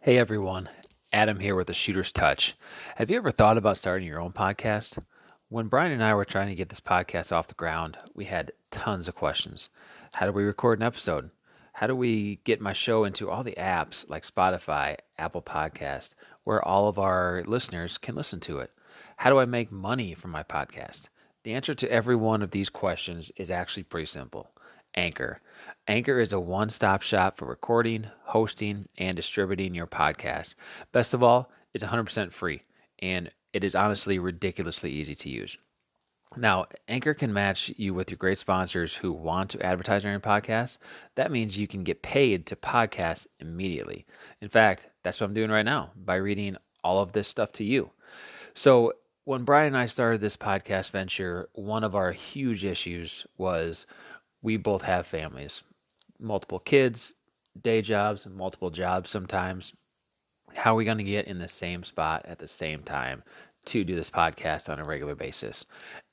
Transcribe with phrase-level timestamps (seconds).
[0.00, 0.70] Hey everyone,
[1.12, 2.54] Adam here with the Shooter's Touch.
[2.94, 4.96] Have you ever thought about starting your own podcast?
[5.48, 8.52] When Brian and I were trying to get this podcast off the ground, we had
[8.70, 9.70] tons of questions.
[10.14, 11.30] How do we record an episode?
[11.72, 16.10] How do we get my show into all the apps like Spotify, Apple Podcast,
[16.44, 18.70] where all of our listeners can listen to it?
[19.16, 21.08] How do I make money from my podcast?
[21.42, 24.48] The answer to every one of these questions is actually pretty simple.
[24.94, 25.40] Anchor.
[25.86, 30.54] Anchor is a one stop shop for recording, hosting, and distributing your podcast.
[30.92, 32.62] Best of all, it's 100% free,
[33.00, 35.56] and it is honestly ridiculously easy to use.
[36.36, 40.20] Now, Anchor can match you with your great sponsors who want to advertise on your
[40.20, 40.76] podcast.
[41.14, 44.04] That means you can get paid to podcast immediately.
[44.42, 47.64] In fact, that's what I'm doing right now by reading all of this stuff to
[47.64, 47.90] you.
[48.54, 48.92] So,
[49.24, 53.86] when Brian and I started this podcast venture, one of our huge issues was
[54.42, 55.62] we both have families,
[56.20, 57.14] multiple kids,
[57.60, 59.72] day jobs, and multiple jobs sometimes.
[60.54, 63.22] How are we going to get in the same spot at the same time
[63.66, 65.64] to do this podcast on a regular basis?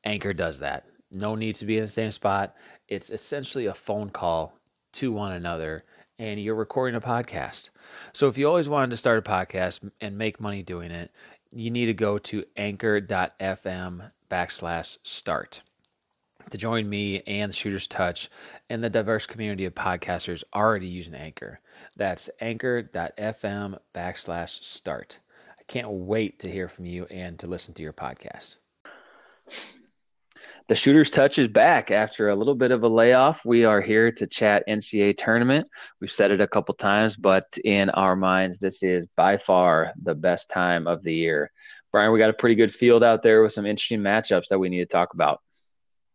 [0.04, 0.86] Anchor does that.
[1.12, 2.56] No need to be in the same spot.
[2.88, 4.58] It's essentially a phone call
[4.94, 5.84] to one another
[6.20, 7.70] and you're recording a podcast.
[8.14, 11.12] So if you always wanted to start a podcast and make money doing it,
[11.52, 15.62] you need to go to anchor.fm backslash start
[16.50, 18.30] to join me and the Shooter's Touch
[18.70, 21.60] and the diverse community of podcasters already using Anchor.
[21.98, 25.20] That's anchor.fm backslash start.
[25.60, 28.58] I can't wait to hear from you and to listen to your podcast.
[30.68, 33.46] The Shooter's Touch is back after a little bit of a layoff.
[33.46, 35.68] We are here to chat NCAA tournament.
[36.02, 40.16] We've said it a couple times, but in our minds, this is by far the
[40.16, 41.52] best time of the year.
[41.92, 44.70] Brian, we got a pretty good field out there with some interesting matchups that we
[44.70, 45.40] need to talk about.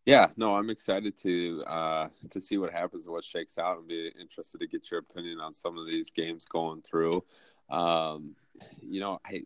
[0.06, 3.86] Yeah, no, I'm excited to uh, to see what happens and what shakes out, and
[3.88, 7.22] be interested to get your opinion on some of these games going through.
[7.68, 8.34] Um,
[8.80, 9.42] you know, I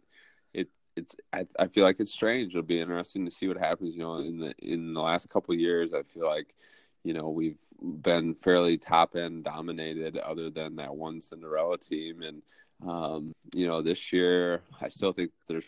[0.53, 2.53] it it's I, I feel like it's strange.
[2.53, 3.95] It'll be interesting to see what happens.
[3.95, 6.55] You know, in the in the last couple years, I feel like
[7.03, 12.43] you know we've been fairly top end dominated, other than that one Cinderella team, and
[12.89, 15.65] um, you know this year I still think there's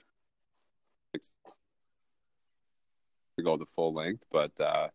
[3.37, 4.89] to go the full length, but uh,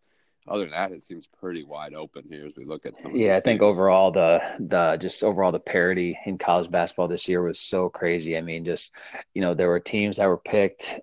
[0.48, 3.16] other than that, it seems pretty wide open here as we look at some.
[3.16, 7.44] yeah, I think overall the the just overall the parity in college basketball this year
[7.44, 8.38] was so crazy.
[8.38, 8.92] I mean, just
[9.34, 11.00] you know there were teams that were picked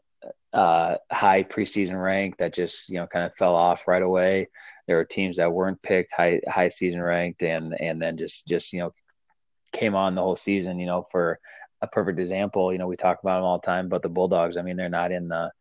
[0.53, 4.49] uh, high preseason rank that just you know kind of fell off right away.
[4.87, 8.73] There were teams that weren't picked high high season ranked and and then just just
[8.73, 8.93] you know
[9.73, 10.81] came on the whole season.
[10.81, 11.39] You know, for
[11.81, 14.57] a perfect example, you know we talk about them all the time, but the Bulldogs.
[14.57, 15.53] I mean, they're not in the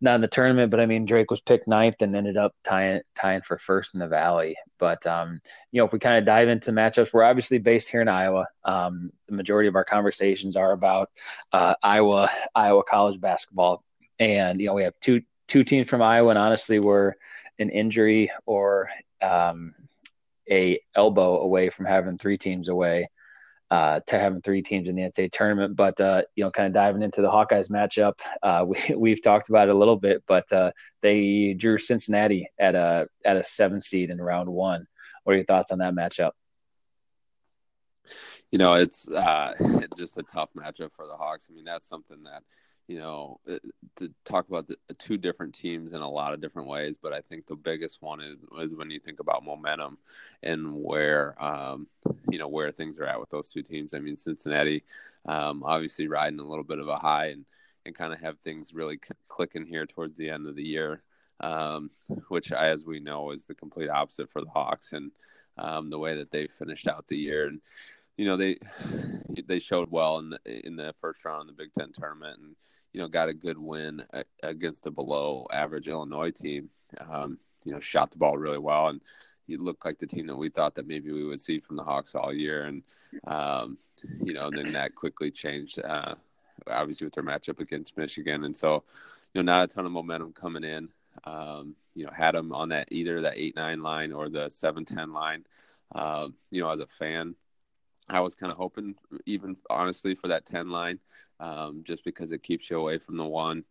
[0.00, 3.00] not in the tournament, but I mean Drake was picked ninth and ended up tying
[3.14, 4.56] tying for first in the Valley.
[4.78, 5.40] But um,
[5.72, 8.46] you know, if we kind of dive into matchups, we're obviously based here in Iowa.
[8.64, 11.10] Um, the majority of our conversations are about
[11.52, 13.82] uh, Iowa Iowa college basketball,
[14.18, 17.12] and you know we have two two teams from Iowa, and honestly, we're
[17.58, 18.90] an injury or
[19.22, 19.74] um,
[20.50, 23.06] a elbow away from having three teams away
[23.74, 25.74] uh, to having three teams in the NCAA tournament.
[25.74, 29.48] But uh, you know, kind of diving into the Hawkeyes matchup, uh, we we've talked
[29.48, 30.70] about it a little bit, but uh,
[31.02, 34.86] they drew Cincinnati at a at a seven seed in round one.
[35.24, 36.30] What are your thoughts on that matchup?
[38.52, 41.48] You know, it's uh, it's just a tough matchup for the Hawks.
[41.50, 42.44] I mean, that's something that
[42.86, 43.58] you know, uh,
[43.96, 47.20] to talk about the two different teams in a lot of different ways, but I
[47.22, 49.96] think the biggest one is, is when you think about momentum
[50.42, 51.86] and where, um,
[52.30, 53.94] you know, where things are at with those two teams.
[53.94, 54.84] I mean, Cincinnati,
[55.24, 57.46] um, obviously riding a little bit of a high and,
[57.86, 61.02] and kind of have things really c- clicking here towards the end of the year,
[61.40, 61.90] um,
[62.28, 65.10] which, as we know, is the complete opposite for the Hawks and
[65.56, 67.46] um, the way that they finished out the year.
[67.46, 67.60] And,
[68.16, 68.58] you know they
[69.46, 72.56] they showed well in the in the first round of the Big Ten tournament, and
[72.92, 74.02] you know got a good win
[74.42, 76.70] against a below average Illinois team.
[76.98, 79.00] Um, you know, shot the ball really well, and
[79.46, 81.82] he looked like the team that we thought that maybe we would see from the
[81.82, 82.64] Hawks all year.
[82.64, 82.82] And
[83.26, 83.78] um,
[84.22, 85.80] you know, then that quickly changed.
[85.82, 86.14] Uh,
[86.70, 88.84] obviously, with their matchup against Michigan, and so
[89.32, 90.88] you know, not a ton of momentum coming in.
[91.24, 94.84] Um, you know, had them on that either that eight nine line or the seven
[94.84, 95.44] ten line.
[95.94, 97.34] Uh, you know, as a fan,
[98.08, 98.94] I was kind of hoping,
[99.26, 100.98] even honestly, for that 10 line,
[101.40, 103.64] um, just because it keeps you away from the one.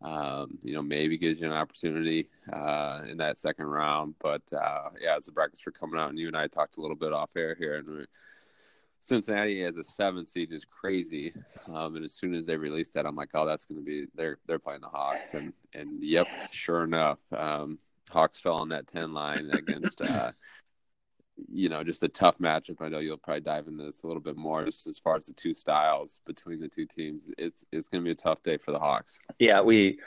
[0.00, 4.14] Um, you know, maybe gives you an opportunity uh, in that second round.
[4.20, 6.80] But uh, yeah, as the brackets were coming out, and you and I talked a
[6.80, 8.06] little bit off air here, and
[9.00, 11.32] Cincinnati as a seven seed is crazy.
[11.66, 14.06] Um, and as soon as they released that, I'm like, oh, that's going to be
[14.14, 17.78] they're they're playing the Hawks, and and yep, sure enough, um,
[18.10, 20.32] Hawks fell on that ten line against uh,
[21.52, 22.80] you know, just a tough matchup.
[22.80, 25.26] I know you'll probably dive into this a little bit more, just as far as
[25.26, 27.30] the two styles between the two teams.
[27.38, 29.18] It's it's going to be a tough day for the Hawks.
[29.38, 30.00] Yeah, we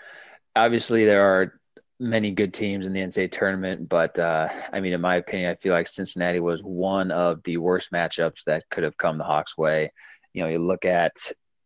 [0.55, 1.59] obviously there are
[1.99, 5.55] many good teams in the NCAA tournament, but uh, I mean, in my opinion, I
[5.55, 9.57] feel like Cincinnati was one of the worst matchups that could have come the Hawks'
[9.57, 9.91] way.
[10.33, 11.13] You know, you look at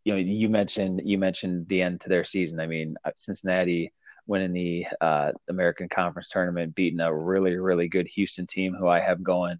[0.04, 2.60] you know you mentioned you mentioned the end to their season.
[2.60, 3.92] I mean, uh, Cincinnati
[4.28, 9.00] winning the uh, American Conference tournament, beating a really really good Houston team who I
[9.00, 9.58] have going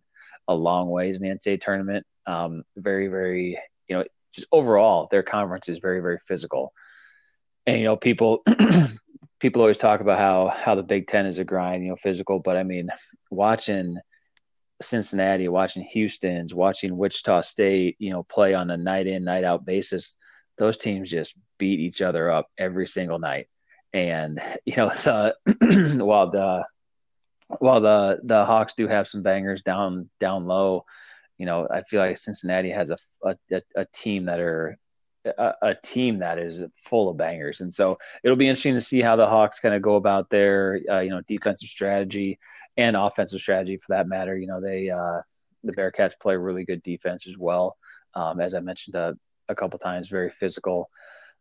[0.48, 2.06] a long ways in the NCAA tournament.
[2.26, 4.04] Um, very very you know
[4.34, 6.74] just overall their conference is very very physical,
[7.66, 8.44] and you know people
[9.40, 12.40] people always talk about how how the Big Ten is a grind, you know, physical.
[12.40, 12.90] But I mean,
[13.30, 13.98] watching
[14.82, 19.66] Cincinnati, watching Houston's, watching Wichita State, you know, play on a night in, night out
[19.66, 20.16] basis,
[20.58, 23.48] those teams just beat each other up every single night.
[23.96, 25.36] And you know, the
[26.06, 26.66] while the
[27.60, 30.86] while the the Hawks do have some bangers down down low,
[31.38, 34.78] you know, I feel like Cincinnati has a a, a team that are
[35.26, 39.02] a, a, team that is full of bangers, and so it'll be interesting to see
[39.02, 42.38] how the Hawks kind of go about their uh, you know defensive strategy
[42.76, 44.38] and offensive strategy for that matter.
[44.38, 45.22] You know, they uh,
[45.64, 47.78] the Bearcats play really good defense as well.
[48.14, 49.16] Um, as I mentioned a,
[49.48, 50.90] a couple times, very physical,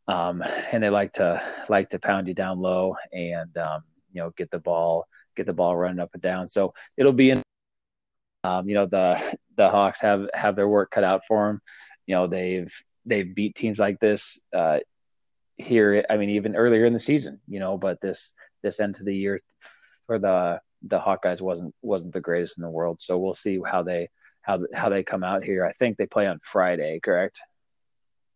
[0.08, 0.42] um,
[0.72, 4.50] and they like to like to pound you down low and um, you know get
[4.50, 5.06] the ball
[5.36, 6.48] get the ball running up and down.
[6.48, 7.42] So it'll be in.
[8.44, 11.60] Um, you know the the Hawks have have their work cut out for them.
[12.06, 12.72] You know they've
[13.06, 14.80] they've beat teams like this uh,
[15.56, 16.04] here.
[16.10, 19.16] I mean, even earlier in the season, you know, but this this end of the
[19.16, 19.40] year
[20.06, 23.00] for the the Hawkeyes wasn't wasn't the greatest in the world.
[23.00, 24.08] So we'll see how they
[24.42, 25.64] how how they come out here.
[25.64, 27.40] I think they play on Friday, correct?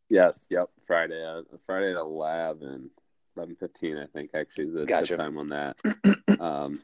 [0.08, 0.46] Yes.
[0.50, 0.70] Yep.
[0.86, 1.24] Friday.
[1.24, 2.90] Uh, Friday at eleven.
[3.36, 5.16] 11:15, I think actually is the gotcha.
[5.16, 5.76] time on that.
[6.40, 6.82] um,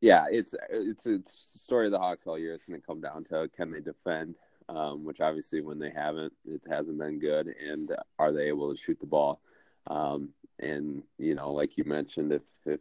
[0.00, 2.54] yeah, it's it's it's the story of the Hawks all year.
[2.54, 4.34] It's going to come down to can they defend
[4.68, 7.48] um, which obviously when they haven't, it hasn't been good.
[7.48, 9.40] And are they able to shoot the ball?
[9.86, 12.80] Um, and you know, like you mentioned, if if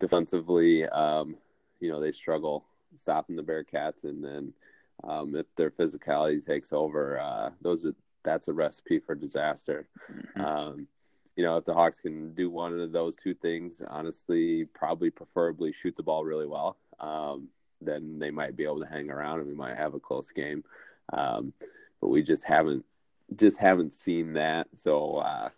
[0.00, 1.36] defensively, um,
[1.80, 2.64] you know, they struggle
[2.96, 4.52] stopping the Bearcats, and then
[5.04, 7.94] um, if their physicality takes over, uh, those are
[8.24, 9.86] that's a recipe for disaster.
[10.10, 10.40] Mm-hmm.
[10.40, 10.88] Um,
[11.36, 15.72] you know, if the Hawks can do one of those two things, honestly, probably preferably
[15.72, 17.48] shoot the ball really well, um,
[17.80, 20.64] then they might be able to hang around and we might have a close game.
[21.12, 21.52] Um,
[22.00, 22.84] but we just haven't
[23.36, 24.68] just haven't seen that.
[24.76, 25.48] So uh,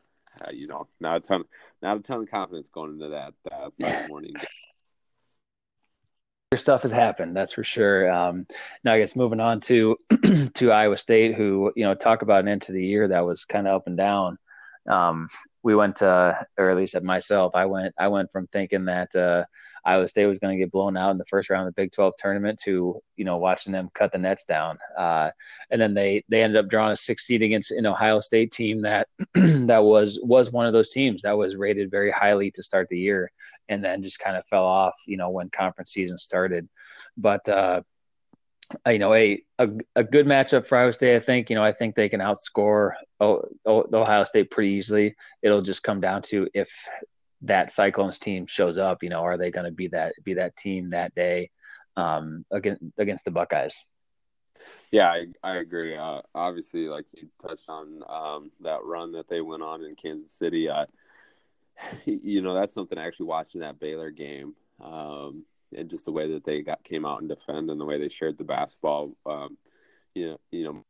[0.40, 1.44] uh, you know, not a ton,
[1.82, 4.34] not a ton of confidence going into that uh, Friday morning.
[6.52, 8.08] Your stuff has happened, that's for sure.
[8.08, 8.46] Um,
[8.84, 9.96] now, I guess moving on to
[10.54, 13.44] to Iowa State, who you know talk about an end to the year that was
[13.44, 14.38] kind of up and down.
[14.88, 15.28] Um,
[15.64, 19.12] we went to, or at least at myself, I went, I went from thinking that
[19.16, 19.42] uh,
[19.86, 21.92] Iowa State was going to get blown out in the first round of the Big
[21.92, 24.78] 12 tournament to, you know, watching them cut the nets down.
[24.98, 25.30] Uh,
[25.70, 28.80] and then they, they ended up drawing a six seed against an Ohio State team
[28.82, 32.88] that, that was, was one of those teams that was rated very highly to start
[32.90, 33.30] the year
[33.68, 36.68] and then just kind of fell off, you know, when conference season started.
[37.16, 37.82] But, uh,
[38.88, 41.14] you know, a, a, a good matchup for Iowa State.
[41.14, 45.14] I think, you know, I think they can outscore Ohio State pretty easily.
[45.42, 46.68] It'll just come down to if
[47.42, 49.02] that Cyclones team shows up.
[49.02, 51.50] You know, are they going to be that be that team that day
[51.96, 53.84] um, against against the Buckeyes?
[54.90, 55.96] Yeah, I, I agree.
[55.96, 60.32] Uh, obviously, like you touched on um, that run that they went on in Kansas
[60.32, 60.68] City.
[60.68, 60.86] Uh,
[62.04, 64.54] you know, that's something actually watching that Baylor game.
[64.82, 65.44] Um,
[65.76, 68.08] and just the way that they got came out and defend and the way they
[68.08, 69.16] shared the basketball.
[69.26, 69.56] Um,
[70.14, 70.84] you know, you know,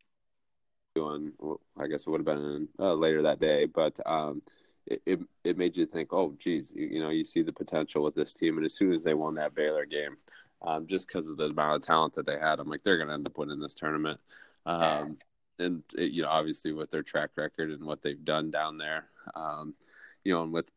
[0.94, 1.32] doing
[1.78, 4.42] I guess it would have been uh, later that day, but um,
[4.86, 8.02] it, it, it made you think, oh, geez, you, you, know, you see the potential
[8.02, 10.16] with this team, and as soon as they won that Baylor game,
[10.62, 13.08] um, just because of the amount of talent that they had, I'm like, they're going
[13.08, 14.20] to end up winning this tournament.
[14.64, 15.18] Um,
[15.58, 19.06] and it, you know, obviously with their track record and what they've done down there,
[19.34, 19.74] um,
[20.24, 20.70] you know, and with,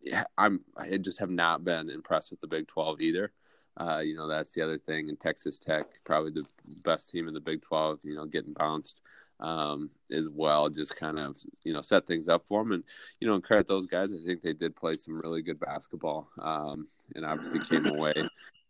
[0.00, 3.32] yeah, I'm, I just have not been impressed with the Big 12 either.
[3.80, 5.08] Uh, you know, that's the other thing.
[5.08, 6.44] And Texas Tech, probably the
[6.82, 9.00] best team in the Big 12, you know, getting bounced
[9.40, 12.72] um, as well, just kind of, you know, set things up for them.
[12.72, 12.84] And,
[13.20, 14.12] you know, and credit those guys.
[14.12, 18.14] I think they did play some really good basketball um, and obviously came away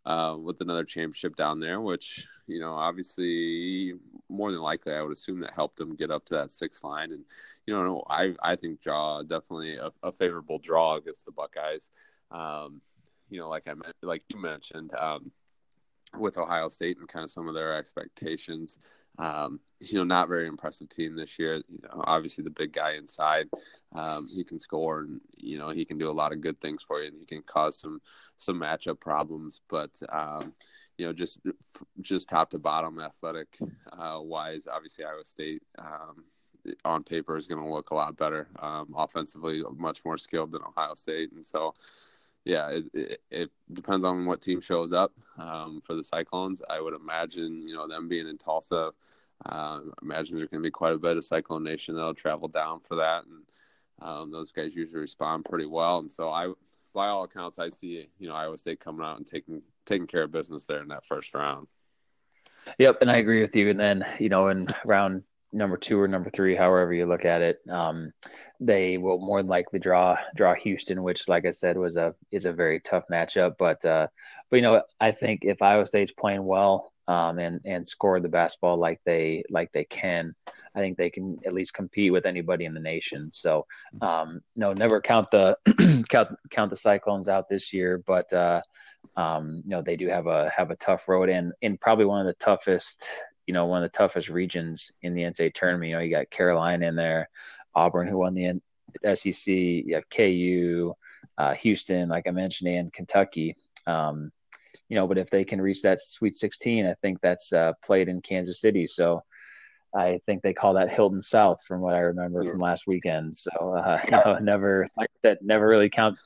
[0.05, 3.93] uh, with another championship down there, which, you know, obviously
[4.29, 7.11] more than likely, I would assume that helped them get up to that sixth line.
[7.11, 7.23] And,
[7.65, 11.89] you know, I, I think draw definitely a, a favorable draw against the Buckeyes.
[12.31, 12.81] Um,
[13.29, 15.31] you know, like I like you mentioned, um,
[16.17, 18.79] with Ohio State and kind of some of their expectations.
[19.19, 21.57] Um, you know, not very impressive team this year.
[21.57, 23.49] You know, obviously the big guy inside,
[23.93, 26.81] um, he can score and you know he can do a lot of good things
[26.81, 28.01] for you, and he can cause some
[28.37, 29.61] some matchup problems.
[29.69, 30.53] But um,
[30.97, 31.39] you know, just
[32.01, 33.57] just top to bottom athletic
[33.91, 36.23] uh, wise, obviously Iowa State um,
[36.83, 38.47] on paper is going to look a lot better.
[38.59, 41.73] Um, offensively, much more skilled than Ohio State, and so
[42.45, 46.61] yeah, it, it, it depends on what team shows up um, for the Cyclones.
[46.69, 48.91] I would imagine you know them being in Tulsa.
[49.45, 52.79] Uh, imagine there's going to be quite a bit of Cyclone Nation that'll travel down
[52.81, 53.43] for that, and
[54.01, 55.99] um, those guys usually respond pretty well.
[55.99, 56.51] And so I,
[56.93, 60.23] by all accounts, I see you know Iowa State coming out and taking taking care
[60.23, 61.67] of business there in that first round.
[62.77, 63.69] Yep, and I agree with you.
[63.69, 67.41] And then you know in round number two or number three, however you look at
[67.41, 68.11] it, um,
[68.59, 72.45] they will more than likely draw draw Houston, which, like I said, was a is
[72.45, 73.55] a very tough matchup.
[73.57, 74.07] But uh,
[74.49, 78.29] but you know, I think if Iowa State's playing well um, and and score the
[78.29, 80.33] basketball like they like they can,
[80.75, 83.31] I think they can at least compete with anybody in the nation.
[83.31, 83.65] So
[84.01, 85.57] um, no, never count the
[86.09, 88.31] count count the Cyclones out this year, but.
[88.31, 88.61] Uh,
[89.15, 92.19] um, you know they do have a have a tough road and in probably one
[92.19, 93.07] of the toughest
[93.47, 95.89] you know one of the toughest regions in the NCAA tournament.
[95.89, 97.29] You know you got Carolina in there,
[97.73, 98.61] Auburn who won the
[99.15, 99.47] SEC.
[99.47, 100.93] You have KU,
[101.39, 103.55] uh, Houston, like I mentioned, and Kentucky.
[103.87, 104.31] Um,
[104.89, 108.09] you know, but if they can reach that Sweet 16, I think that's uh, played
[108.09, 108.87] in Kansas City.
[108.87, 109.23] So
[109.95, 112.51] I think they call that Hilton South, from what I remember yeah.
[112.51, 113.35] from last weekend.
[113.35, 114.87] So uh, know, never
[115.23, 116.17] that, never really count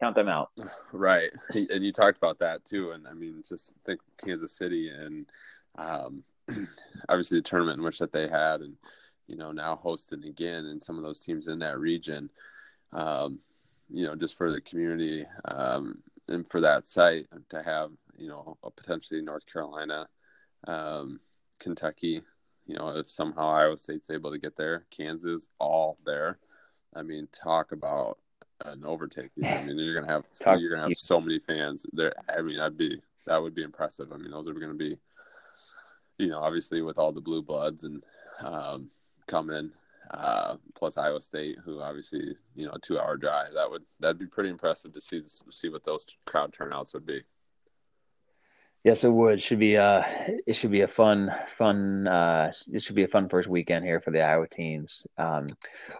[0.00, 0.50] count them out.
[0.92, 1.30] Right.
[1.52, 2.92] And you talked about that too.
[2.92, 5.26] And I mean, just think Kansas City and
[5.76, 6.24] um,
[7.08, 8.74] obviously the tournament in which that they had and,
[9.26, 12.30] you know, now hosting again and some of those teams in that region,
[12.94, 13.38] um,
[13.90, 15.98] you know, just for the community um,
[16.28, 20.08] and for that site to have, you know, potentially North Carolina,
[20.66, 21.20] um,
[21.58, 22.22] Kentucky,
[22.66, 26.38] you know, if somehow Iowa State's able to get there, Kansas all there.
[26.94, 28.18] I mean, talk about
[28.64, 29.44] an overtaking.
[29.44, 32.12] I mean, you're gonna have Talk, you're gonna have so many fans there.
[32.28, 34.12] I mean, I'd be that would be impressive.
[34.12, 34.98] I mean, those are gonna be,
[36.18, 38.02] you know, obviously with all the blue bloods and
[38.40, 38.90] um,
[39.26, 39.70] coming,
[40.10, 43.54] uh, plus Iowa State, who obviously you know a two hour drive.
[43.54, 47.06] That would that'd be pretty impressive to see to see what those crowd turnouts would
[47.06, 47.22] be.
[48.84, 49.42] Yes, it would.
[49.42, 50.02] Should be uh
[50.46, 54.00] it should be a fun fun uh it should be a fun first weekend here
[54.00, 55.02] for the Iowa teams.
[55.18, 55.48] Um,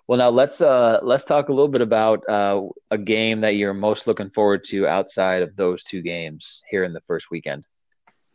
[0.06, 3.74] well now let's uh let's talk a little bit about uh a game that you're
[3.74, 7.64] most looking forward to outside of those two games here in the first weekend.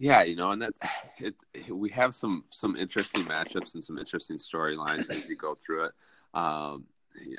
[0.03, 0.73] Yeah, you know, and that
[1.17, 1.33] it
[1.71, 5.91] we have some some interesting matchups and some interesting storylines as you go through it.
[6.33, 6.83] Um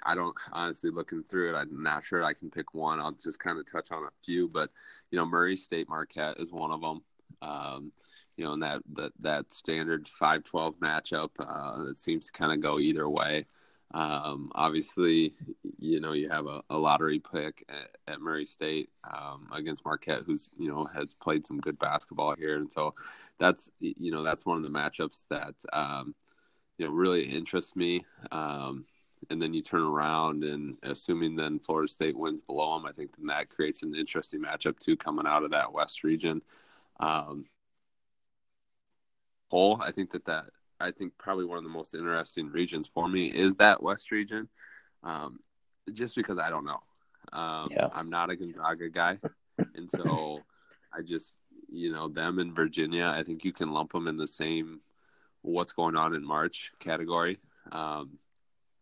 [0.03, 1.59] I don't honestly looking through it.
[1.59, 3.01] I'm not sure I can pick one.
[3.01, 4.71] I'll just kind of touch on a few, but
[5.11, 7.03] you know, Murray State Marquette is one of them.
[7.43, 7.93] Um,
[8.39, 12.51] you know, and that that that standard five twelve matchup uh, that seems to kind
[12.51, 13.45] of go either way.
[13.95, 15.35] Um, obviously,
[15.79, 20.25] you know, you have a, a lottery pick at, at Murray State um, against Marquette,
[20.27, 22.95] who's you know has played some good basketball here, and so
[23.39, 26.13] that's you know that's one of the matchups that um,
[26.77, 28.05] you know really interests me.
[28.33, 28.85] Um,
[29.31, 33.17] and then you turn around and assuming then Florida State wins below them, I think
[33.17, 36.43] then that creates an interesting matchup too coming out of that West region.
[37.01, 37.45] Um,
[39.51, 40.47] whole, I think that that
[40.81, 44.49] I think probably one of the most interesting regions for me is that West region,
[45.03, 45.41] um,
[45.93, 46.83] just because I don't know.
[47.33, 47.89] Um, yeah.
[47.93, 49.19] I'm not a Gonzaga guy,
[49.75, 50.41] and so
[50.93, 51.35] I just
[51.71, 53.13] you know them in Virginia.
[53.15, 54.81] I think you can lump them in the same
[55.43, 57.39] what's going on in March category.
[57.73, 58.19] Um,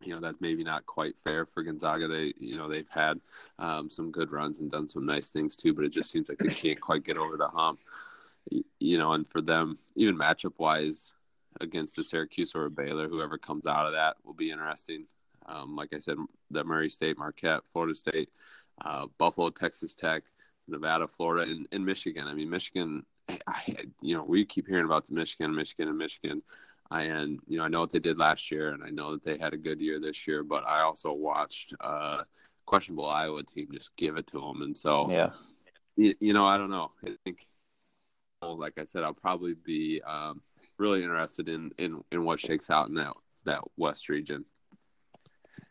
[0.05, 2.09] you know that's maybe not quite fair for Gonzaga.
[2.09, 3.21] They you know they've had
[3.59, 6.39] um, some good runs and done some nice things too, but it just seems like
[6.39, 7.81] they can't quite get over the hump.
[8.81, 11.13] You know, and for them, even matchup wise,
[11.61, 15.07] against a Syracuse or a Baylor, whoever comes out of that will be interesting.
[15.47, 16.17] Um, like I said,
[16.51, 18.31] the Murray State, Marquette, Florida State,
[18.85, 20.23] uh, Buffalo, Texas Tech,
[20.69, 22.27] Nevada, Florida, and, and Michigan.
[22.27, 23.05] I mean, Michigan.
[23.47, 26.43] I, you know, we keep hearing about the Michigan, Michigan, and Michigan.
[26.91, 29.39] And you know, I know what they did last year, and I know that they
[29.39, 30.43] had a good year this year.
[30.43, 32.23] But I also watched uh,
[32.67, 35.31] questionable Iowa team just give it to them, and so yeah,
[35.97, 36.93] you, you know, I don't know.
[37.05, 37.47] I think,
[38.43, 40.43] like I said, I'll probably be um,
[40.83, 44.45] really interested in, in in what shakes out in that that West region.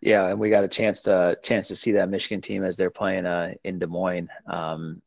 [0.01, 2.89] Yeah, and we got a chance to chance to see that Michigan team as they're
[2.89, 5.01] playing uh, in Des Moines um,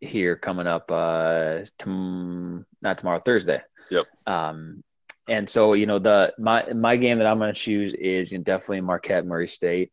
[0.00, 3.60] here coming up uh, tom- not tomorrow Thursday.
[3.90, 4.06] Yep.
[4.26, 4.82] Um,
[5.28, 8.38] and so you know the my my game that I'm going to choose is you
[8.38, 9.92] know, definitely Marquette Murray State.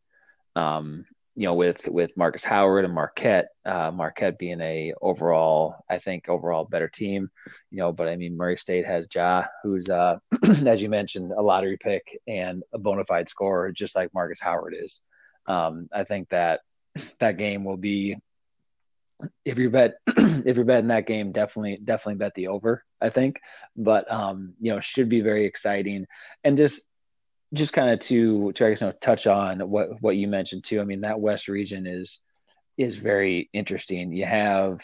[0.56, 1.06] Um,
[1.38, 6.28] you know, with with Marcus Howard and Marquette, uh, Marquette being a overall, I think
[6.28, 7.30] overall better team.
[7.70, 11.42] You know, but I mean Murray State has Ja, who's uh, as you mentioned, a
[11.44, 15.00] lottery pick and a bona fide scorer, just like Marcus Howard is.
[15.46, 16.62] Um, I think that
[17.20, 18.18] that game will be
[19.46, 22.84] if you bet if you're betting that game, definitely definitely bet the over.
[23.00, 23.40] I think,
[23.76, 26.08] but um, you know, should be very exciting,
[26.44, 26.82] and just
[27.54, 30.64] just kind of to to I guess you know, touch on what what you mentioned
[30.64, 30.82] too.
[30.82, 32.22] I mean, that West region is
[32.78, 34.14] is very interesting.
[34.14, 34.82] You have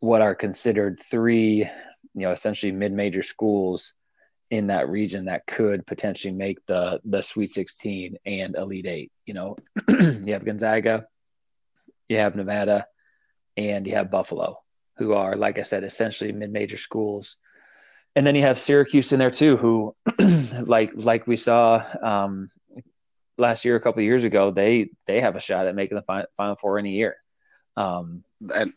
[0.00, 1.68] what are considered three, you
[2.14, 3.94] know, essentially mid-major schools
[4.50, 9.12] in that region that could potentially make the the Sweet 16 and Elite Eight.
[9.26, 9.56] You know,
[9.88, 11.06] you have Gonzaga,
[12.08, 12.86] you have Nevada,
[13.56, 14.60] and you have Buffalo,
[14.96, 17.36] who are, like I said, essentially mid-major schools.
[18.18, 19.94] And then you have Syracuse in there too, who,
[20.66, 22.50] like like we saw um,
[23.36, 26.26] last year, a couple years ago, they they have a shot at making the final,
[26.36, 27.18] final four in a year.
[27.76, 28.72] Um, and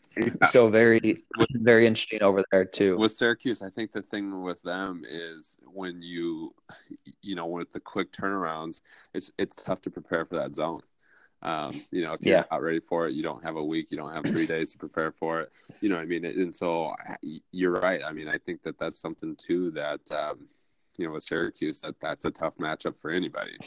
[0.48, 1.18] so very
[1.54, 2.96] very interesting over there too.
[2.96, 6.54] With Syracuse, I think the thing with them is when you
[7.20, 8.80] you know with the quick turnarounds,
[9.12, 10.82] it's it's tough to prepare for that zone.
[11.42, 12.44] Um, you know, if you're yeah.
[12.50, 14.78] not ready for it, you don't have a week, you don't have three days to
[14.78, 15.52] prepare for it.
[15.80, 16.94] You know, I mean, and so
[17.50, 18.00] you're right.
[18.04, 20.46] I mean, I think that that's something too that um,
[20.96, 23.58] you know with Syracuse that that's a tough matchup for anybody.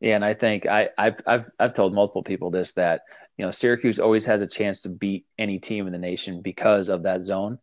[0.00, 3.02] Yeah, and I think I, I've I've I've told multiple people this that
[3.36, 6.88] you know Syracuse always has a chance to beat any team in the nation because
[6.88, 7.58] of that zone.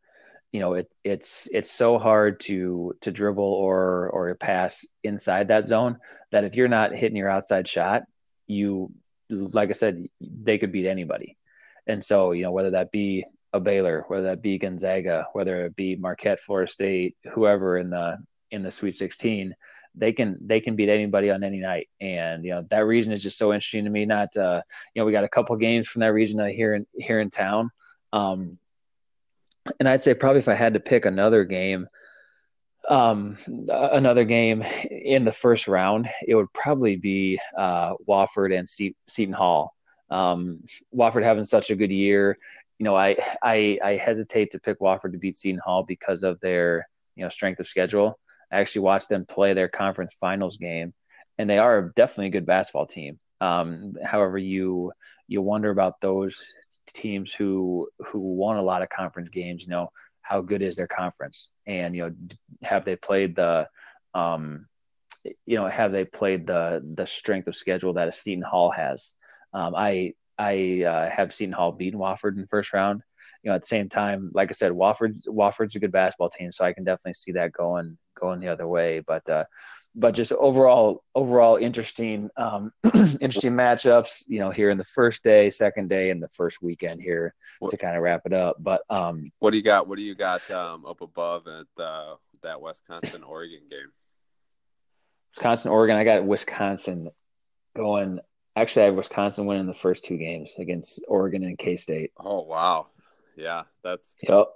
[0.51, 5.67] You know, it it's it's so hard to to dribble or or pass inside that
[5.67, 5.97] zone
[6.31, 8.03] that if you're not hitting your outside shot,
[8.47, 8.91] you
[9.29, 11.37] like I said, they could beat anybody.
[11.87, 15.75] And so, you know, whether that be a Baylor, whether that be Gonzaga, whether it
[15.75, 18.17] be Marquette, Florida State, whoever in the
[18.51, 19.55] in the Sweet 16,
[19.95, 21.89] they can they can beat anybody on any night.
[22.01, 24.05] And you know that region is just so interesting to me.
[24.05, 24.61] Not uh,
[24.93, 27.71] you know we got a couple games from that region here in here in town,
[28.13, 28.57] um,
[29.79, 31.87] and I'd say probably if I had to pick another game,
[32.89, 33.37] um,
[33.69, 39.33] another game in the first round, it would probably be uh, Wofford and Se- Seton
[39.33, 39.73] Hall.
[40.09, 40.63] Um,
[40.95, 42.37] Wofford having such a good year,
[42.77, 46.39] you know, I, I I hesitate to pick Wofford to beat Seton Hall because of
[46.41, 48.19] their you know strength of schedule.
[48.51, 50.93] I actually watched them play their conference finals game,
[51.37, 53.19] and they are definitely a good basketball team.
[53.41, 54.91] Um, however, you
[55.27, 56.53] you wonder about those
[56.93, 59.63] teams who who won a lot of conference games.
[59.63, 59.91] You know,
[60.27, 62.15] how good is their conference, and you know,
[62.63, 63.67] have they played the
[64.13, 64.67] um,
[65.45, 69.13] you know, have they played the the strength of schedule that a Seton Hall has?
[69.53, 73.01] Um, I I uh, have Seton Hall beaten Wofford in first round.
[73.43, 76.51] You know, at the same time, like I said, Wofford Wofford's a good basketball team,
[76.51, 78.99] so I can definitely see that going going the other way.
[78.99, 79.45] But uh,
[79.95, 82.71] but just overall overall interesting um,
[83.21, 84.23] interesting matchups.
[84.27, 87.71] You know, here in the first day, second day, and the first weekend here what,
[87.71, 88.57] to kind of wrap it up.
[88.59, 89.87] But um, what do you got?
[89.87, 93.91] What do you got um, up above at uh, that Wisconsin Oregon game?
[95.35, 95.95] Wisconsin Oregon.
[95.95, 97.09] I got Wisconsin
[97.75, 98.19] going.
[98.57, 102.11] Actually, I have Wisconsin winning the first two games against Oregon and K State.
[102.19, 102.87] Oh wow,
[103.35, 104.47] yeah, that's yep.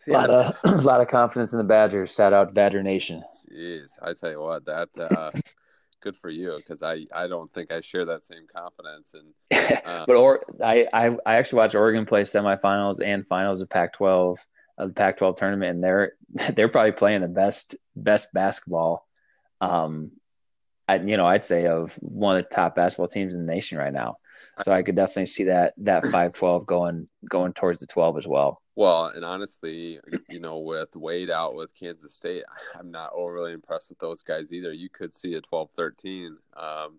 [0.00, 2.14] See, a lot of a lot of confidence in the Badgers.
[2.14, 3.22] Shout out Badger Nation.
[3.50, 5.30] Jeez, I tell you what, that uh,
[6.04, 9.14] good for you because I I don't think I share that same confidence.
[9.14, 13.70] And uh, but or I, I I actually watched Oregon play semifinals and finals of
[13.70, 14.38] Pac-12
[14.76, 16.12] of the Pac-12 tournament, and they're
[16.54, 19.06] they're probably playing the best best basketball.
[19.60, 20.12] Um,
[20.86, 23.78] I you know I'd say of one of the top basketball teams in the nation
[23.78, 24.18] right now.
[24.62, 28.26] So I could definitely see that that five twelve going going towards the twelve as
[28.26, 28.62] well.
[28.76, 32.42] Well, and honestly, you know, with Wade out with Kansas State,
[32.78, 34.72] I'm not overly impressed with those guys either.
[34.72, 36.98] You could see a 12-13 um,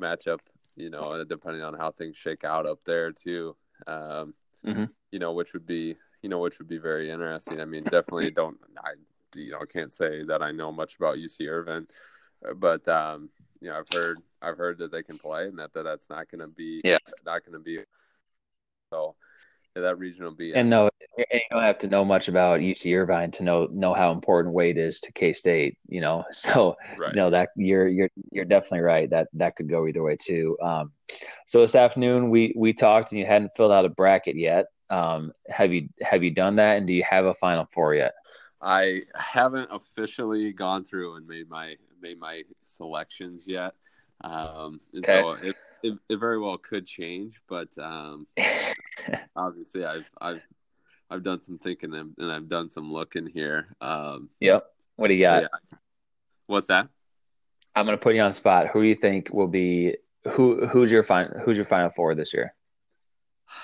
[0.00, 0.40] matchup,
[0.76, 3.54] you know, depending on how things shake out up there too.
[3.86, 4.84] Um, mm-hmm.
[5.10, 7.60] You know, which would be, you know, which would be very interesting.
[7.60, 8.94] I mean, definitely don't, I,
[9.34, 11.86] you know, can't say that I know much about UC Irvine,
[12.56, 13.28] but um,
[13.60, 16.30] you know, I've heard, I've heard that they can play and that, that that's not
[16.30, 17.80] going to be, yeah, not going to be.
[18.90, 19.16] So
[19.76, 20.54] yeah, that region will be.
[20.54, 24.12] And no, you don't have to know much about UC Irvine to know know how
[24.12, 25.78] important Wade is to K State.
[25.88, 27.10] You know, so right.
[27.10, 29.10] you know that you're you're you're definitely right.
[29.10, 30.56] That that could go either way too.
[30.62, 30.92] Um,
[31.46, 34.66] so this afternoon we we talked, and you hadn't filled out a bracket yet.
[34.90, 38.14] Um, have you have you done that, and do you have a final four yet?
[38.60, 43.74] I haven't officially gone through and made my made my selections yet.
[44.22, 45.20] Um, and okay.
[45.20, 48.26] so it, it, it very well could change, but um,
[49.36, 50.42] obviously I've I've
[51.10, 53.76] I've done some thinking and, and I've done some looking here.
[53.82, 54.64] Um, yep.
[54.96, 55.42] What do you got?
[55.42, 55.78] So yeah.
[56.46, 56.88] What's that?
[57.74, 58.68] I'm gonna put you on spot.
[58.68, 59.96] Who do you think will be
[60.32, 60.66] who?
[60.66, 61.38] Who's your final?
[61.40, 62.54] Who's your final four this year?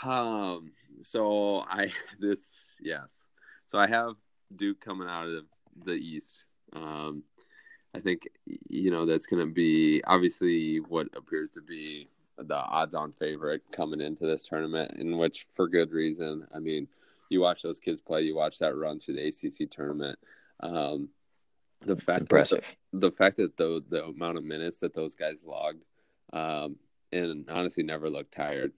[0.03, 0.73] Um.
[1.01, 3.11] So I this yes.
[3.69, 4.15] So I have
[4.55, 5.45] Duke coming out of
[5.85, 6.45] the East.
[6.75, 7.23] Um,
[7.95, 13.13] I think you know that's going to be obviously what appears to be the odds-on
[13.13, 16.47] favorite coming into this tournament, in which for good reason.
[16.55, 16.89] I mean,
[17.29, 20.19] you watch those kids play, you watch that run through the ACC tournament.
[20.61, 21.09] Um,
[21.85, 22.61] the It's fact impressive.
[22.93, 25.85] That the, the fact that the the amount of minutes that those guys logged,
[26.33, 26.77] um,
[27.13, 28.73] and honestly never looked tired.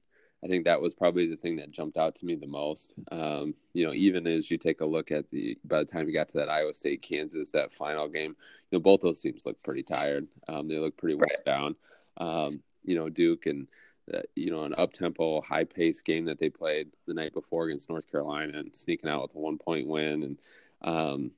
[0.44, 2.94] I think that was probably the thing that jumped out to me the most.
[3.12, 6.12] Um, you know, even as you take a look at the by the time you
[6.14, 8.36] got to that Iowa State Kansas that final game,
[8.70, 10.26] you know both those teams look pretty tired.
[10.48, 11.44] Um, they look pretty worn Right.
[11.44, 11.76] down.
[12.16, 13.68] Um, you know, Duke and
[14.12, 17.66] uh, you know an up tempo, high pace game that they played the night before
[17.66, 20.38] against North Carolina and sneaking out with a one point win and
[20.82, 21.30] um,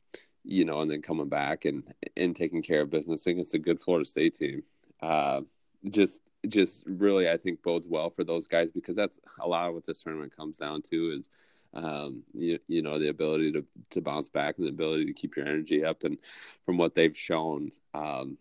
[0.45, 1.85] you know, and then coming back and
[2.17, 4.63] and taking care of business against a good Florida State team.
[5.03, 5.43] Uh,
[5.91, 9.75] just just really I think bodes well for those guys because that's a lot of
[9.75, 11.29] what this tournament comes down to is
[11.75, 15.37] um, you, you know the ability to to bounce back and the ability to keep
[15.37, 16.05] your energy up.
[16.05, 16.19] And
[16.65, 18.39] from what they've shown um,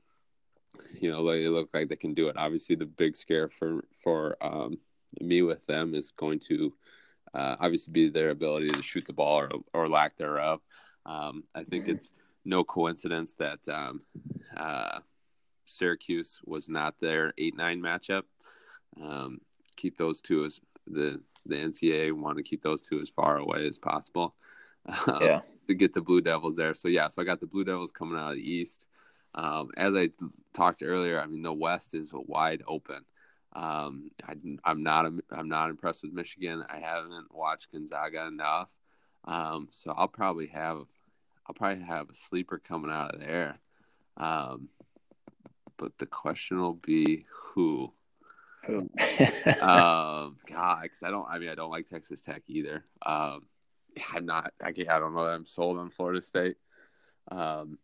[1.00, 2.38] you know they look like they can do it.
[2.38, 4.78] Obviously the big scare for for um,
[5.20, 6.74] me with them is going to
[7.34, 10.62] uh, obviously be their ability to shoot the ball or, or lack thereof.
[11.06, 12.12] Um, I think it's
[12.46, 14.02] no coincidence that um,
[14.56, 15.00] uh,
[15.66, 18.24] Syracuse was not their eight nine matchup.
[19.02, 19.40] Um,
[19.76, 23.68] keep those two as the the NCAA want to keep those two as far away
[23.68, 24.36] as possible.
[25.08, 25.42] um, Yeah.
[25.68, 26.74] To get the Blue Devils there.
[26.74, 28.88] So yeah, so I got the Blue Devils coming out of the East.
[29.36, 30.10] Um, as I
[30.54, 33.06] talked earlier, I mean the West is wide open.
[33.54, 36.64] Um, I, I'm not I'm not impressed with Michigan.
[36.70, 38.70] I haven't watched Gonzaga enough,
[39.26, 40.80] um, so I'll probably have
[41.48, 43.60] I'll probably have a sleeper coming out of there.
[44.18, 44.70] Um,
[45.84, 47.92] but the question will be who.
[48.66, 48.78] Who?
[49.62, 51.28] um, God, because I don't.
[51.30, 52.86] I mean, I don't like Texas Tech either.
[53.06, 53.42] Um,
[54.16, 54.54] I'm not.
[54.64, 56.56] I, can't- I don't know that I'm sold on Florida State.
[57.30, 57.78] Um,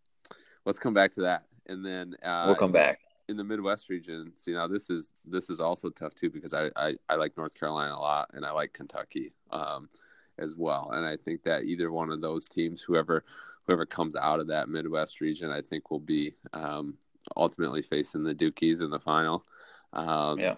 [0.65, 2.99] let's come back to that, and then uh, we'll come back.
[3.27, 4.31] in the Midwest region.
[4.37, 7.53] See, now this is this is also tough too because I I, I like North
[7.53, 9.89] Carolina a lot, and I like Kentucky um,
[10.37, 10.91] as well.
[10.93, 13.25] And I think that either one of those teams, whoever
[13.67, 16.95] whoever comes out of that Midwest region, I think will be um,
[17.35, 19.45] ultimately facing the Dukies in the final.
[19.93, 20.55] Um, Yeah.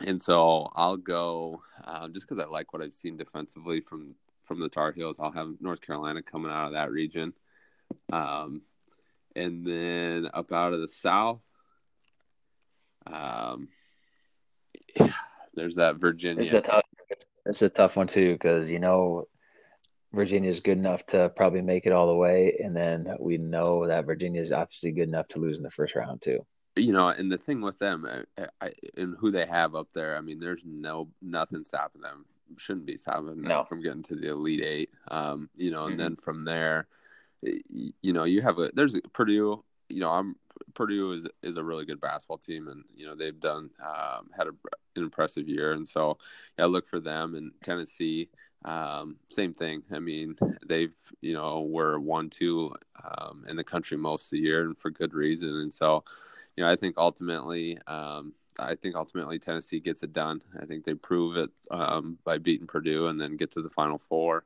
[0.00, 4.60] And so I'll go um, just because I like what I've seen defensively from from
[4.60, 5.18] the Tar Heels.
[5.20, 7.32] I'll have North Carolina coming out of that region,
[8.12, 8.62] um,
[9.34, 11.42] and then up out of the South,
[13.06, 13.68] um,
[15.54, 16.42] there's that Virginia.
[16.42, 16.84] It's a tough.
[17.44, 19.26] It's a tough one too because you know
[20.12, 24.06] Virginia's good enough to probably make it all the way, and then we know that
[24.06, 26.44] Virginia is obviously good enough to lose in the first round too.
[26.76, 28.06] you know, and the thing with them
[28.38, 32.24] I, I, and who they have up there, I mean, there's no nothing stopping them.
[32.56, 33.64] Shouldn't be stopping them No.
[33.64, 34.90] from getting to the Elite Eight.
[35.10, 35.98] Um, you know, and Mhm.
[35.98, 36.86] then from there,
[37.42, 39.62] you know, you have a there's a Purdue.
[39.88, 40.36] You know, I'm
[40.74, 44.46] Purdue is is a really good basketball team, and you know they've done um, had
[44.48, 44.50] a,
[44.96, 46.18] an impressive year, and so
[46.58, 48.28] yeah, look for them and Tennessee.
[48.64, 49.82] Um, same thing.
[49.92, 54.40] I mean, they've you know were one two um, in the country most of the
[54.40, 56.04] year, and for good reason, and so
[56.58, 60.42] you know, I think ultimately, um, I think ultimately Tennessee gets it done.
[60.60, 63.96] I think they prove it um, by beating Purdue and then get to the Final
[63.96, 64.44] Four.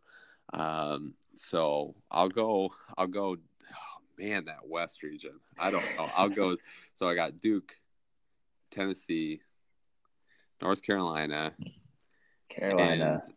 [0.52, 2.74] Um, so I'll go.
[2.98, 3.36] I'll go.
[3.38, 5.40] Oh, man, that West region.
[5.58, 6.06] I don't know.
[6.14, 6.56] I'll go.
[6.94, 7.72] So I got Duke,
[8.70, 9.40] Tennessee,
[10.60, 11.54] North Carolina,
[12.50, 13.34] Carolina, and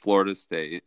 [0.00, 0.84] Florida State.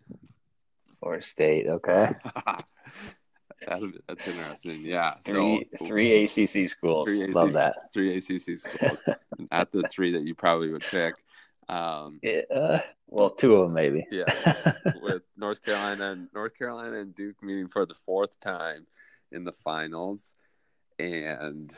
[0.99, 1.67] Florida State.
[1.67, 2.09] Okay,
[3.67, 4.81] That'll that's interesting.
[4.81, 5.15] Yeah.
[5.25, 7.07] three so three ACC schools.
[7.07, 7.91] Three Love that.
[7.93, 8.97] Three ACC schools.
[9.51, 11.15] At the three that you probably would pick.
[11.69, 14.05] Um, Yeah, uh, well, two of them maybe.
[14.11, 14.25] yeah,
[15.01, 18.85] with North Carolina, and North Carolina and Duke meeting for the fourth time
[19.31, 20.35] in the finals,
[20.99, 21.73] and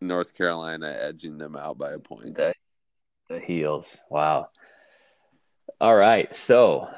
[0.00, 2.34] North Carolina edging them out by a point.
[2.36, 2.54] the
[3.28, 3.98] the heels.
[4.10, 4.48] Wow.
[5.80, 6.34] All right.
[6.34, 6.88] So,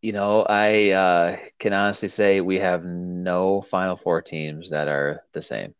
[0.00, 5.22] you know, I uh, can honestly say we have no Final Four teams that are
[5.32, 5.74] the same.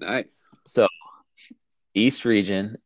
[0.00, 0.42] Nice.
[0.68, 0.86] So,
[1.94, 2.78] East region,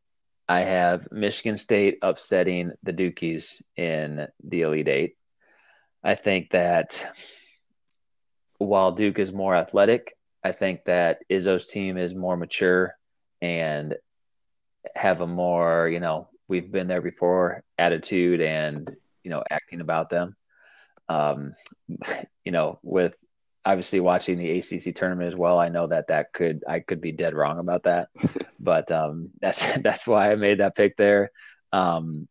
[0.48, 5.16] I have Michigan State upsetting the Dukies in the Elite Eight.
[6.02, 7.06] I think that
[8.58, 12.96] while Duke is more athletic, I think that Izzo's team is more mature
[13.40, 13.96] and
[14.94, 20.10] have a more, you know, we've been there before attitude and, you know, acting about
[20.10, 20.36] them.
[21.08, 21.54] Um,
[22.44, 23.14] you know, with
[23.64, 27.10] obviously watching the ACC tournament as well, I know that that could, I could be
[27.10, 28.08] dead wrong about that,
[28.60, 31.32] but um, that's, that's why I made that pick there.
[31.72, 32.28] Um,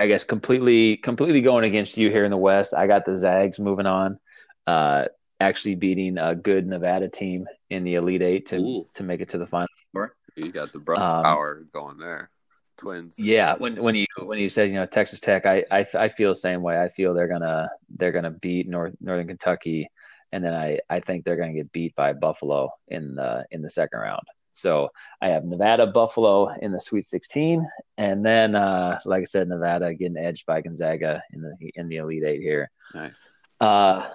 [0.00, 2.74] I guess completely, completely going against you here in the West.
[2.74, 4.18] I got the Zags moving on.
[4.66, 5.06] Uh,
[5.40, 8.88] actually beating a good Nevada team in the Elite Eight to Ooh.
[8.94, 10.14] to make it to the final four.
[10.36, 12.30] You got the brother Um, power going there.
[12.78, 13.18] Twins.
[13.18, 16.30] Yeah, when when you when you said you know Texas Tech, I, I I feel
[16.30, 16.80] the same way.
[16.80, 19.90] I feel they're gonna they're gonna beat North Northern Kentucky,
[20.32, 23.70] and then I I think they're gonna get beat by Buffalo in the in the
[23.70, 24.22] second round.
[24.52, 24.88] So
[25.22, 27.64] I have Nevada Buffalo in the Sweet 16,
[27.96, 31.96] and then uh, like I said, Nevada getting edged by Gonzaga in the in the
[31.96, 32.70] Elite Eight here.
[32.94, 33.30] Nice.
[33.60, 34.08] Uh,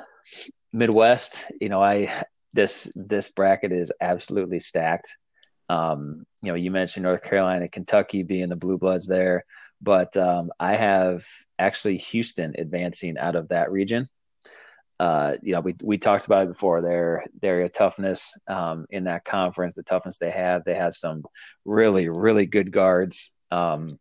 [0.73, 2.11] Midwest, you know, I
[2.53, 5.15] this this bracket is absolutely stacked.
[5.69, 9.45] Um, you know, you mentioned North Carolina, Kentucky being the blue bloods there,
[9.81, 11.25] but um, I have
[11.57, 14.07] actually Houston advancing out of that region.
[14.99, 16.81] Uh, you know, we we talked about it before.
[16.81, 21.23] Their their toughness um, in that conference, the toughness they have, they have some
[21.65, 23.31] really really good guards.
[23.51, 23.99] Um,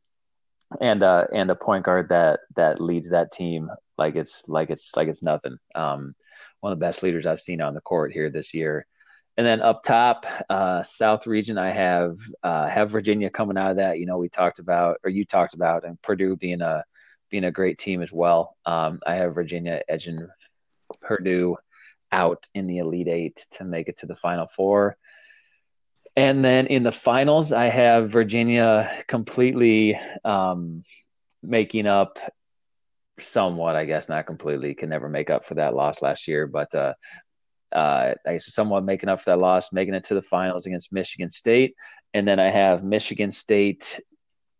[0.80, 4.90] and uh, and a point guard that that leads that team like it's like it's
[4.96, 5.56] like it's nothing.
[5.74, 6.14] Um,
[6.60, 8.86] one of the best leaders I've seen on the court here this year.
[9.36, 13.76] And then up top, uh, South region, I have uh, have Virginia coming out of
[13.78, 13.98] that.
[13.98, 16.84] You know, we talked about, or you talked about, and Purdue being a
[17.30, 18.56] being a great team as well.
[18.66, 20.28] Um, I have Virginia edging
[21.00, 21.56] Purdue
[22.10, 24.96] out in the Elite Eight to make it to the Final Four.
[26.14, 30.82] And then in the finals, I have Virginia completely um,
[31.42, 32.18] making up
[33.18, 36.74] somewhat, I guess, not completely, can never make up for that loss last year, but
[36.74, 36.94] uh,
[37.72, 40.92] uh, I guess somewhat making up for that loss, making it to the finals against
[40.92, 41.74] Michigan State.
[42.14, 44.00] And then I have Michigan State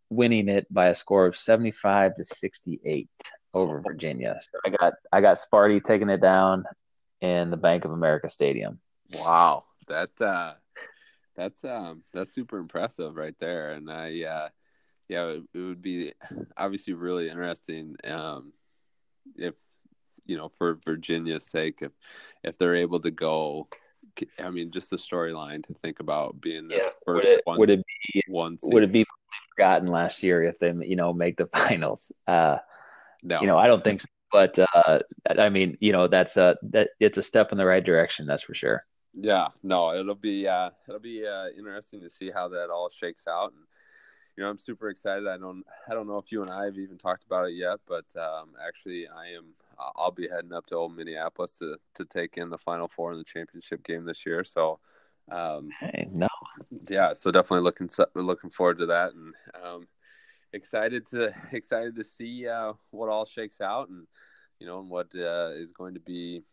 [0.09, 3.09] winning it by a score of 75 to 68
[3.53, 4.39] over Virginia.
[4.41, 6.65] So I got I got Sparty taking it down
[7.21, 8.79] in the Bank of America Stadium.
[9.13, 9.63] Wow.
[9.87, 10.53] That uh
[11.35, 13.71] that's um that's super impressive right there.
[13.71, 14.49] And I uh
[15.09, 16.13] yeah, it, it would be
[16.57, 18.53] obviously really interesting um
[19.35, 19.55] if
[20.25, 21.91] you know for Virginia's sake if
[22.43, 23.67] if they're able to go
[24.39, 27.69] I mean just the storyline to think about being the first would it, one would
[27.69, 28.73] it be one seed.
[28.73, 29.05] would it be
[29.55, 32.11] forgotten last year if they you know make the finals?
[32.27, 32.57] Uh,
[33.23, 33.41] no.
[33.41, 34.07] you know, I don't think so.
[34.31, 34.99] But uh,
[35.37, 38.25] I mean, you know, that's a that it's a step in the right direction.
[38.25, 38.83] That's for sure.
[39.13, 43.27] Yeah, no, it'll be uh, it'll be uh, interesting to see how that all shakes
[43.27, 43.61] out, and
[44.35, 45.27] you know, I'm super excited.
[45.27, 47.77] I don't I don't know if you and I have even talked about it yet,
[47.87, 49.53] but um, actually, I am.
[49.95, 53.17] I'll be heading up to old Minneapolis to to take in the Final Four in
[53.17, 54.43] the championship game this year.
[54.43, 54.79] So,
[55.31, 56.27] um, Hey, no,
[56.89, 59.33] yeah, so definitely looking looking forward to that, and
[59.63, 59.87] um,
[60.53, 64.07] excited to excited to see uh, what all shakes out, and
[64.59, 66.43] you know, and what uh, is going to be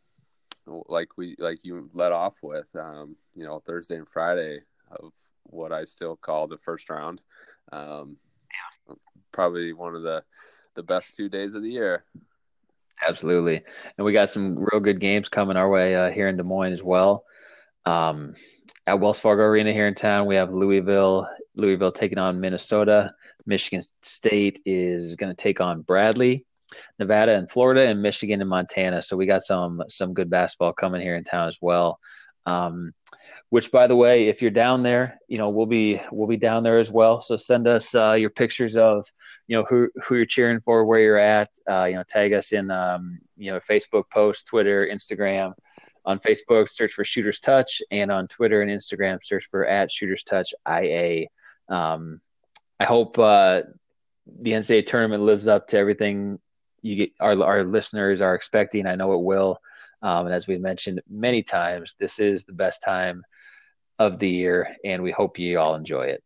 [0.67, 5.13] like we like you let off with, um, you know, Thursday and Friday of
[5.45, 7.23] what I still call the first round.
[7.73, 8.17] Um,
[9.33, 10.23] probably one of the
[10.75, 12.05] the best two days of the year.
[13.07, 13.63] Absolutely.
[13.97, 16.73] And we got some real good games coming our way uh, here in Des Moines
[16.73, 17.25] as well.
[17.87, 18.35] Um,
[18.87, 21.29] at Wells Fargo Arena here in town, we have Louisville.
[21.57, 23.13] Louisville taking on Minnesota.
[23.47, 26.47] Michigan State is going to take on Bradley.
[26.99, 29.03] Nevada and Florida, and Michigan and Montana.
[29.03, 31.99] So we got some some good basketball coming here in town as well.
[32.47, 32.93] Um,
[33.51, 36.63] which, by the way, if you're down there, you know we'll be we'll be down
[36.63, 37.21] there as well.
[37.21, 39.07] So send us uh, your pictures of
[39.49, 41.51] you know who who you're cheering for, where you're at.
[41.69, 45.53] Uh, you know, tag us in um, you know Facebook post, Twitter, Instagram.
[46.07, 50.25] On Facebook, search for Shooters Touch, and on Twitter and Instagram, search for at Shooters
[50.25, 51.27] Touch IA.
[51.69, 52.23] Um,
[52.81, 53.63] I hope uh,
[54.41, 56.39] the NCAA tournament lives up to everything
[56.81, 58.87] you get our our listeners are expecting.
[58.87, 59.59] I know it will.
[60.03, 63.23] Um, and as we mentioned many times, this is the best time
[64.01, 66.25] of the year, and we hope you all enjoy it.